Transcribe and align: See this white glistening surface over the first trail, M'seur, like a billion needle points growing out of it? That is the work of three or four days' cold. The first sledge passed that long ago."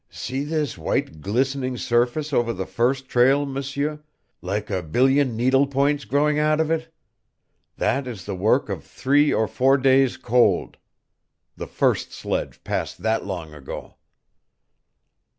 See 0.09 0.43
this 0.43 0.79
white 0.79 1.21
glistening 1.21 1.77
surface 1.77 2.33
over 2.33 2.53
the 2.53 2.65
first 2.65 3.07
trail, 3.07 3.45
M'seur, 3.45 4.01
like 4.41 4.71
a 4.71 4.81
billion 4.81 5.37
needle 5.37 5.67
points 5.67 6.05
growing 6.05 6.39
out 6.39 6.59
of 6.59 6.71
it? 6.71 6.91
That 7.77 8.07
is 8.07 8.25
the 8.25 8.33
work 8.33 8.67
of 8.67 8.83
three 8.83 9.31
or 9.31 9.47
four 9.47 9.77
days' 9.77 10.17
cold. 10.17 10.77
The 11.55 11.67
first 11.67 12.13
sledge 12.13 12.63
passed 12.63 13.03
that 13.03 13.27
long 13.27 13.53
ago." 13.53 13.97